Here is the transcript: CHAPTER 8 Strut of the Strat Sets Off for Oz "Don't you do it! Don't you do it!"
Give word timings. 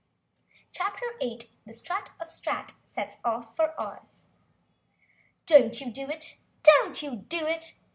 CHAPTER 0.71 1.05
8 1.21 1.47
Strut 1.73 2.09
of 2.19 2.29
the 2.29 2.33
Strat 2.33 2.73
Sets 2.85 3.17
Off 3.23 3.55
for 3.55 3.79
Oz 3.79 4.25
"Don't 5.45 5.79
you 5.79 5.91
do 5.91 6.09
it! 6.09 6.39
Don't 6.63 7.03
you 7.03 7.17
do 7.17 7.45
it!" 7.45 7.75